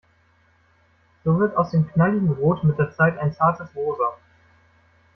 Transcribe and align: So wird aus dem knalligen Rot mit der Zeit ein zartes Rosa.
So 1.23 1.37
wird 1.39 1.55
aus 1.55 1.69
dem 1.69 1.87
knalligen 1.87 2.31
Rot 2.31 2.63
mit 2.63 2.79
der 2.79 2.91
Zeit 2.91 3.19
ein 3.19 3.35
zartes 3.35 3.69
Rosa. 3.75 4.17